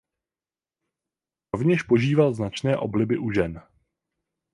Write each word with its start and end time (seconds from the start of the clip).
Rovněž 1.53 1.83
požíval 1.83 2.33
značné 2.33 2.77
obliby 2.77 3.17
u 3.17 3.31
žen. 3.31 3.61